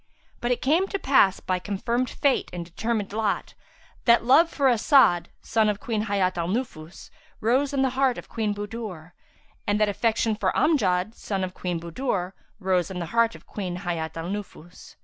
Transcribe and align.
But 0.39 0.49
it 0.49 0.63
came 0.63 0.87
to 0.87 0.97
pass, 0.97 1.39
by 1.39 1.59
confirmed 1.59 2.09
fate 2.09 2.49
and 2.51 2.65
determined 2.65 3.13
lot, 3.13 3.53
that 4.05 4.25
love 4.25 4.49
for 4.49 4.67
As'ad 4.67 5.27
(son 5.43 5.69
of 5.69 5.79
Queen 5.79 6.05
Hayat 6.05 6.39
al 6.39 6.47
Nufus) 6.47 7.11
rose 7.39 7.71
in 7.71 7.83
the 7.83 7.91
heart 7.91 8.17
of 8.17 8.27
Queen 8.27 8.51
Budur, 8.55 9.11
and 9.67 9.79
that 9.79 9.89
affection 9.89 10.35
for 10.35 10.51
Amjad 10.53 11.13
(son 11.13 11.43
of 11.43 11.53
Queen 11.53 11.79
Budur) 11.79 12.33
rose 12.59 12.89
in 12.89 12.97
the 12.97 13.05
heart 13.13 13.35
of 13.35 13.45
Queen 13.45 13.75
Hayat 13.85 14.17
al 14.17 14.29
Nufus. 14.31 14.95